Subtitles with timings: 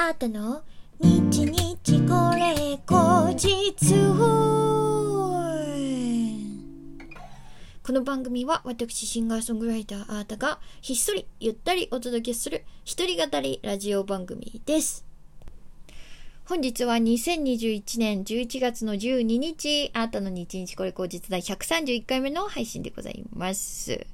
[0.00, 0.62] あったの？
[1.00, 3.74] 日日これ後日
[7.82, 15.07] この番組は私シンガーソングライターあーたがひっそりゆったりお届けする一人語りラジオ番組です。
[16.48, 24.06] 本日は2021年11月の12日、あーたの日日これ後日第131回目の配信でございます。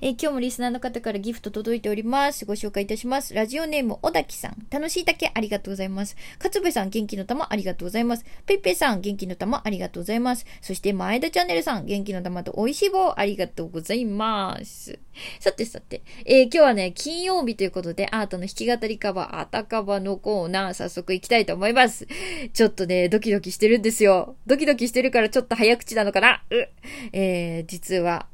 [0.00, 2.46] え今日もリスナーの方からギフト届いております。
[2.46, 3.34] ご紹介いたします。
[3.34, 4.66] ラジオネーム、小滝さん。
[4.70, 6.16] 楽しいだけありがとうございます。
[6.42, 8.24] 勝部さん、元気の玉ありがとうございます。
[8.46, 10.46] ペイペさん、元気の玉ありがとうございます。
[10.62, 14.98] そして、前田チャンネルさん、元気の玉と美味しい棒ありがとうございます。
[15.40, 22.06] さてさて、えー今日はね、金曜日ということで、アートの弾き語りカバー、あたかばのコーナー、早速行きたいと思います。
[22.52, 24.36] ちょっとね、ドキドキしてるんですよ。
[24.46, 26.42] ドキドキしてるからちょっと早口なのかな？
[26.50, 26.68] う
[27.12, 28.26] えー、実は、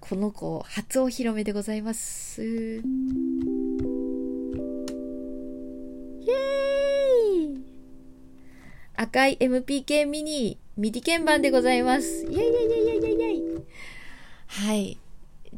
[0.00, 2.44] この子、初お披露目でございます。
[2.44, 2.82] イエー
[7.54, 7.64] イ
[8.94, 12.24] 赤い MPK ミニ、ミディ鍵盤でございます。
[12.24, 13.64] イェイイェイイェイイェイイェイ
[14.46, 14.98] はい。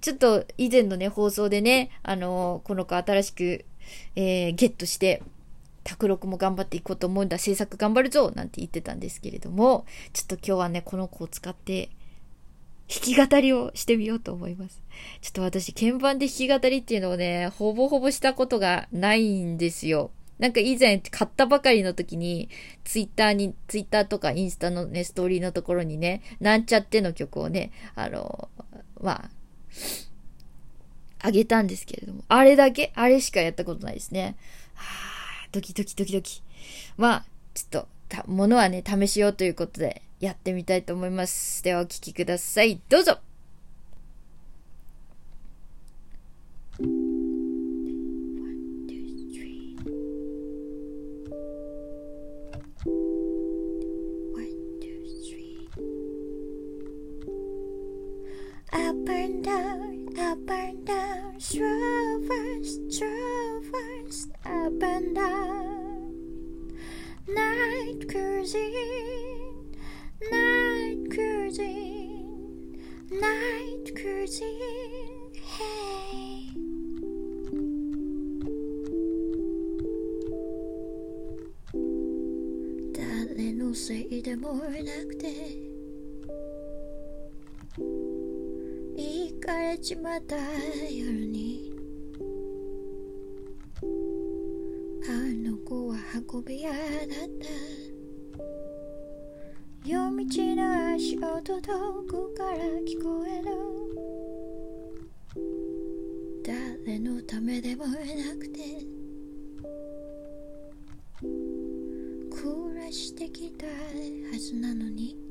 [0.00, 3.64] ちょっと以前のね、放送でね、あのーこの子新しく、
[4.14, 5.22] えーゲットして、
[5.84, 11.90] 卓録も頑張っていこうと思うんだ、制作頑張るぞなんて言ってたんですけれども、ちょっと今日はね、この子を使って、
[12.88, 14.80] 弾き語りをしてみようと思います。
[15.20, 20.10] ちょっと私、鍵盤で弾き語りっていうのをね、ほぼほぼしたことがないんですよ。
[20.38, 22.48] なんか以前買ったばかりの時に、
[22.84, 28.48] ツイッターに、ツイッターとかインスタのね、ストーリーのところにね、なんちゃっての曲をね、あの、
[29.00, 29.30] まあ、
[31.18, 32.92] あげたんですけれども、あれだけ？
[32.94, 34.36] あれしかやったことないですね。
[34.74, 36.42] はぁ、ドキドキドキドキ。
[36.96, 37.24] まあ、
[37.54, 41.62] ちょっと、た、ものはね、試しようということで、やってみたいと思います。
[41.62, 42.80] では、お聴きください。
[42.88, 43.18] どうぞ
[58.73, 66.71] Up and down, up and down, traverse, traverse, up and down.
[67.27, 69.75] Night cruising,
[70.31, 72.79] night cruising,
[73.11, 76.51] night cruising, hey.
[82.93, 84.61] 誰のせいでもな
[85.07, 85.64] くて
[89.56, 91.72] 行かれちまった夜に
[95.08, 95.10] あ
[95.48, 95.96] の子は
[96.30, 96.80] 運び屋だっ
[97.40, 97.48] た。
[99.88, 101.62] 夜道の足音遠
[102.06, 103.48] くから聞こえる。
[106.44, 107.94] 誰のためでもな
[108.38, 108.60] くて
[112.30, 113.72] 暮らしてきたは
[114.38, 115.25] ずなのに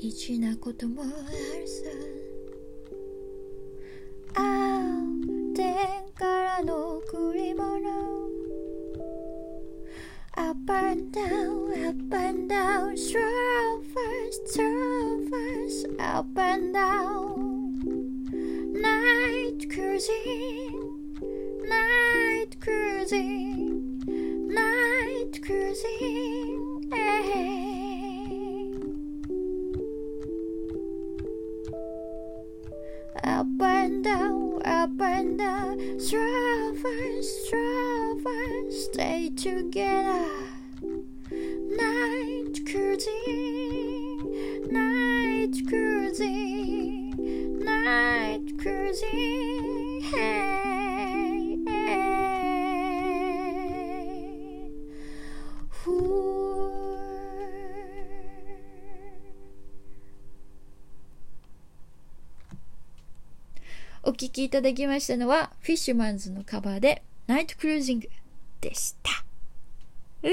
[0.00, 1.12] 大事なこともある
[1.66, 1.90] さ
[4.32, 4.44] 青
[5.56, 7.68] 天からの贈り物
[10.36, 17.82] Up and down, up and down, traverse, traverse, up and down.
[18.72, 21.18] Night cruising,
[21.66, 23.98] night cruising,
[24.46, 26.37] night cruising.
[33.60, 40.28] And down, up and down, traverse, traverse, stay together.
[41.30, 44.20] Night cruising,
[44.70, 49.37] night cruising, night cruising.
[64.18, 68.08] 聴きいただきましたのは、フィッシュマンズのカバーで、ナイトクルージング
[68.60, 69.24] でした。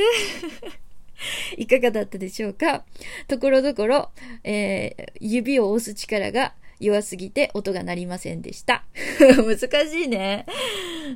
[1.56, 2.84] いかがだったでしょうか？
[3.28, 4.10] ところどころ、
[4.44, 8.84] えー指を押す力が弱すぎて音が鳴りませんでした。
[9.22, 10.48] 難しいね。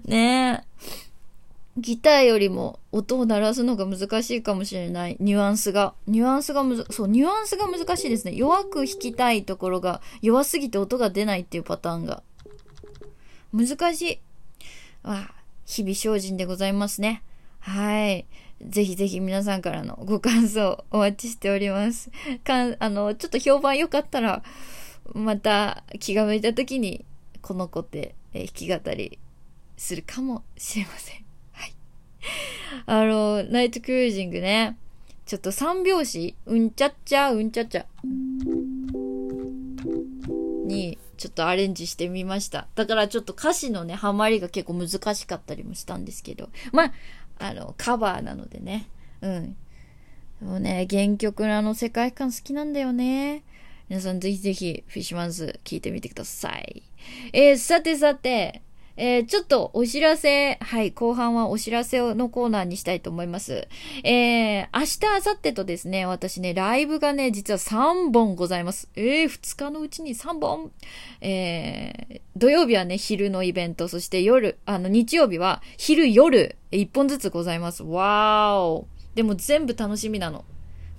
[0.05, 0.63] ね。
[1.77, 5.17] ギターよりも音を鳴らすのが難しいかもしれない。
[5.19, 5.95] ニュアンスが。
[6.07, 8.33] ニュアンスがむず、そう、ニュアンスが難しいですね。
[8.35, 12.21] 弱く弾きたいところが弱すぎて音が出ないっていうパターンが。
[13.53, 14.19] 難しい。
[15.03, 15.33] わ、
[15.65, 17.23] 日々精進でございますね。
[17.59, 18.25] はい。
[18.61, 22.11] ぜひぜひ皆さんからのご感想お待ちしております。
[22.43, 24.43] かん、あの、ちょっと評判良かったら、
[25.13, 27.05] また気が向いた時に、
[27.41, 29.17] この子って、弾き語り
[29.77, 31.25] するかもしれません。
[31.53, 31.73] はい。
[32.85, 34.77] あの、ナイトクルージングね。
[35.25, 37.85] ちょっと三拍子、うんちゃっちゃ、うんちゃっちゃ。
[40.65, 42.67] に、ちょっとアレンジしてみました。
[42.75, 46.49] だからちょっと歌詞のね、ハマりが結構難しかったりもしたんですけど。
[46.71, 46.93] まあ、
[47.39, 48.87] あの、カバーなのでね。
[49.21, 49.57] うん。
[50.39, 53.43] でもね、原曲のあの世界観好きなんだよね。
[53.89, 56.83] 皆さんぜひぜひ、フィッシュマンズ聞いてみてください。
[57.33, 58.61] えー、さてさて、
[59.01, 63.69] えー、ちょっとお知らせ、はい、後半はお知らせのコーナーにしたいと思います。
[64.03, 68.89] えー、明日、明後日とですね、私ね、ライブがね、実は3本ございます。
[68.97, 70.73] えー、2日のうちに3本。
[71.21, 77.83] えー、土曜日はね、昼のイベント、そして夜、あの、日曜日は昼夜、1本ずつございます。
[77.83, 78.87] わーお。
[79.15, 80.43] でも全部楽しみなの。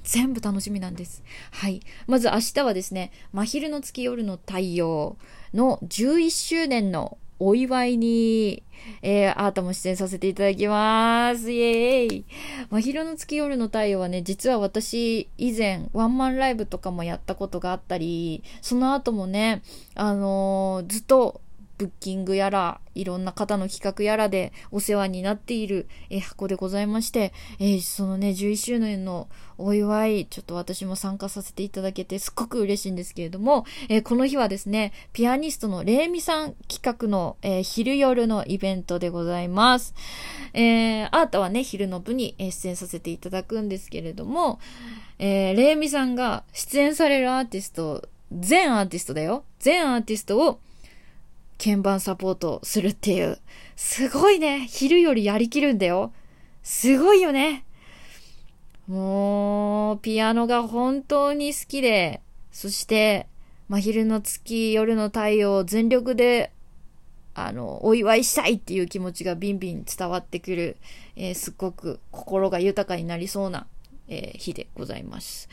[0.04, 1.22] 全部楽しみなんです。
[1.50, 1.82] はい。
[2.06, 5.18] まず明日はですね、真昼の月夜の太陽
[5.52, 8.62] の11周年のお祝いに、
[9.02, 11.50] えー、アートも出演させていただきます。
[11.50, 12.24] イエーイ
[12.70, 19.62] 真昼の月夜の太陽はね、実は私、以前、ワンマンライブとかもやったことがあったり、その後もね、
[19.94, 21.40] あのー、ずっと
[21.80, 39.94] ブッキングやら、いろんな方の企画やらでお世話になっている、えー、箱でございまして、えー、そのね、11周年のお祝い、ちょっと私も参加させていただけてすっごく嬉しいんですけれども、えー、この日はですね、ピアニストのレイミさん企画の、え昼夜のイベントでございます。
[40.52, 44.58] えアートはね、昼の部に出演させていただくんですけれども、
[45.18, 49.44] えレイミさんが出演されるアーティスト、全アーティストだよ。
[49.60, 50.60] 全アーティストを
[51.62, 53.38] 鍵盤サポートするっていう。
[53.76, 54.66] すごいね。
[54.66, 56.12] 昼よりやりきるんだよ。
[56.62, 57.64] すごいよね。
[58.88, 63.28] もう、ピアノが本当に好きで、そして、
[63.68, 66.50] 真昼の月、夜の太陽を全力で、
[67.34, 70.76] あの、お祝いしたいっていう気持ちがビンビン伝わってくる、
[71.14, 73.66] えー、すっごく心が豊かになりそうな、
[74.08, 75.48] えー、日でございます。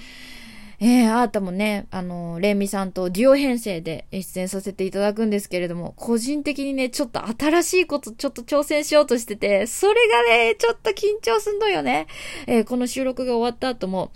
[0.80, 12.06] えー、あーたもね、あの、レイミさんとデュオ編成で出演させていただくんですけれども、個人的にね、ちょっと新しいことちょっと挑戦しようとしてて、それがね、ちょっと緊張すんのよね。
[12.46, 14.12] えー、この収録が終わった後も、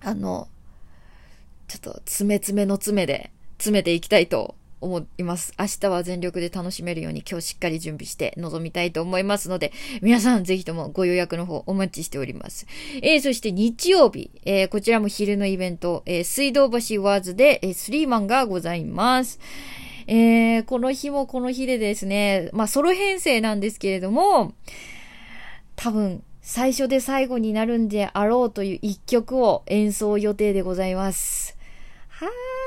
[0.00, 0.48] あの、
[1.66, 5.54] ちょっと詰め詰めの詰めで詰めていきたいと思います。
[5.58, 12.66] 明日は全力で楽しめるように今日しっかり準備して臨みたいと思いますので、皆さんぜひともご予約の方お待ちしております。
[13.02, 19.38] えー、そして日曜日、えー、こちらも昼のイベント、えー、水道橋ワーズで、えー、スリーマンがございます。
[20.06, 24.52] えー、この日もこの日でですね、まあソロ編成なんですけれども、
[25.76, 31.56] 多分最初で最後になるんであろうという一曲を演奏予定でございます。
[32.08, 32.61] はー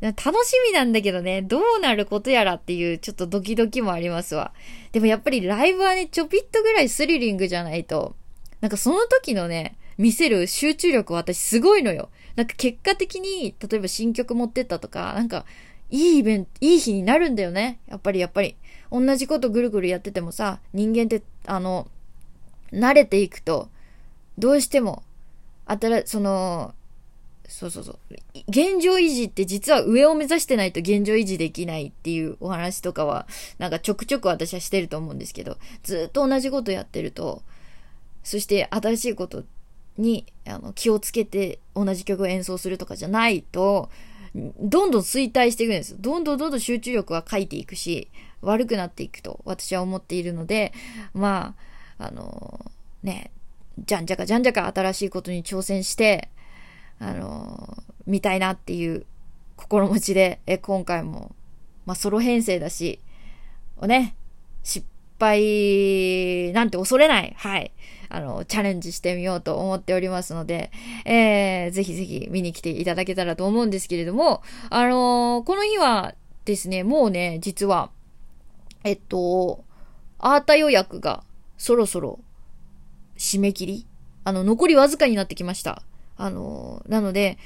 [0.00, 4.52] 楽しみなんだけどね、どうなることやらっていうちょっとドキドキもありますわ。
[4.92, 8.16] でもやっぱりライブはね、ちょぴっとぐらいスリリングじゃないと、
[8.60, 12.08] なんかその時のね、見せる集中力私すごいのよ。
[12.34, 15.44] なんか結果的に、例えば新曲持ってったとか、なんか、
[15.90, 17.80] いいイベント、いい日になるんだよね。
[17.86, 18.56] やっぱりやっぱり。
[18.90, 21.88] 同じことぐるぐるやっててもさ、人間って、あの、
[22.72, 23.68] 慣れていくと、
[24.38, 25.02] どうしても、
[25.66, 26.74] 新、その、
[27.50, 27.98] そうそうそう。
[28.48, 33.26] 現状維持って実は上を目指してないと現状維持できないっていうお話とかは、
[33.58, 37.42] なんかちょくちょく私はしてると思うんですけど、ずっと同じことやってると、
[38.22, 39.44] そして新しいこと
[39.98, 43.90] にあの気をつけて同じ曲を演奏するとかじゃないと、
[44.34, 46.00] どんどん衰退していくんです。
[46.00, 48.08] どんどんどんどん集中力は書いていくし、
[48.42, 50.72] 悪くなっていくと私は思っているので、
[51.12, 51.56] ま
[51.98, 53.32] あ、あのー、ね、
[53.84, 56.30] じゃんじゃかじゃんじゃか新しいことに挑戦して、
[57.00, 59.06] あのー、見たいなっていう
[59.56, 61.34] 心持ちで、え、今回も、
[61.86, 63.00] まあ、ソロ編成だし、
[63.78, 64.14] をね、
[64.62, 64.86] 失
[65.18, 67.72] 敗なんて恐れない、はい、
[68.08, 70.70] あの、チャレンジしてみようと思っておりますので、
[71.04, 76.14] えー、ぜひぜひ見に来ていただけたらと思うんですけれども、あのー、この日は
[76.44, 77.90] ですね、もうね、実は、
[78.84, 79.64] えっと、
[80.18, 81.24] アータ予約が
[81.56, 82.20] そろそろ
[83.16, 83.86] 締め切り
[84.22, 85.82] あの、残りわずかになってきました。
[86.20, 87.38] あの、なので、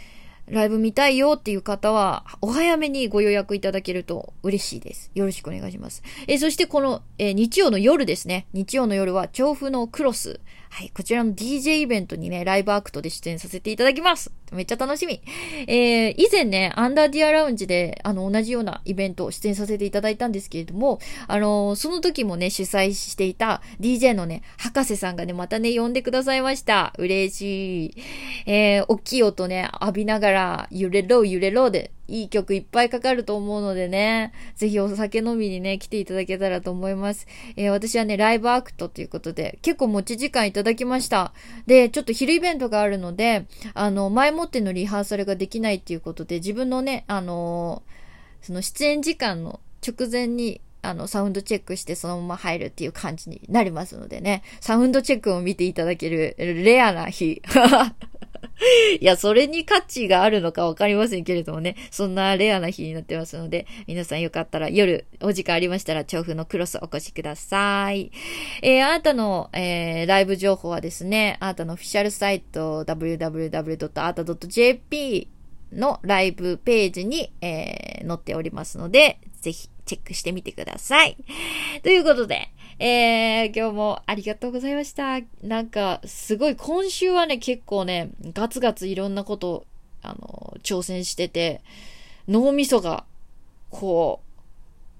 [0.46, 5.10] ライブ見たいよっていう方は、お早めにご予約いただけると嬉しいです。
[5.14, 6.02] よろしくお願いします。
[6.26, 8.46] えそしてこの、え、日曜の夜ですね。
[8.52, 10.40] 日曜の夜は調布のクロス。
[10.68, 14.32] はい、こちらの DJ イベントにね、ライブアクトで出演させていただきます。
[14.52, 15.22] めっちゃ楽しみ。
[15.68, 20.98] えー、以前ね、アンダーディアラウンジで、あの、同じようなイベントを出演させていただいたんですけれども、
[21.28, 26.92] あの、その時もね、主催していた DJ のね、博士さんがね、またね、呼んでくださいました。
[26.98, 27.94] 嬉しい。
[28.46, 37.26] えー、大きい音ね、浴びながから、揺れろ揺れろで、いい曲いっぱいかかると思うのでね、ぜひお酒飲みにね、来ていただけたらと思います。
[37.56, 41.32] えー私はね、ライブアクトということで、結構持ち時間いただきました。
[41.66, 47.94] で、ちょっと昼イベントがあるので、あの、前もってのリハーサルができないっていうことで、自分のね、あのー
[48.44, 57.40] その出演時間の直前に、あの、サウンドチェックしてそのまま入るっていう感じになりますのでね、サウンドチェックを見ていただけるレアな日。
[59.00, 68.10] いや、それに価値があるのかわかりませんけれどもね、そんなレアな日になってますので、皆さんよかったら夜お時間ありましたら、調布のクロスお越しください。
[68.62, 74.08] えー、あなたの、えー、ライブ情報はですね、あなたのオフィシャルサイト www.ata.jp
[75.72, 81.16] のライブページに、えー載っておりますので、ぜひチェックしてみてください。
[81.82, 85.20] ということで、えー、今日もありがとうございました。
[85.42, 89.66] なんか、すごい、今週はね、結構ね、ガツガツいろんなこと、
[90.02, 91.62] あの、挑戦してて、
[92.28, 93.04] 脳みそが、
[93.70, 94.20] こ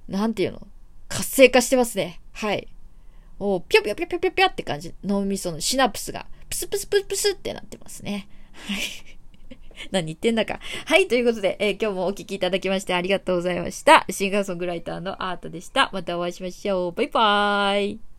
[0.09, 0.67] う、なんていうの
[1.09, 2.21] 活性化してますね。
[2.33, 2.69] はい。
[3.39, 4.95] おぴょぴょぴょぴょぴょぴょって感じ。
[5.05, 8.29] 脳みそのシナプスが、プスプスプスプスってなってますね。
[8.53, 9.14] はい。
[9.91, 10.61] 何言ってんだか。
[10.87, 14.07] はい、ということで、えー今日もお聴きいただきましてありがとうございました。
[14.11, 15.91] シンガーソングライターのアートでした。
[15.93, 16.93] またお会いしましょう。
[16.93, 18.14] バイバーイ。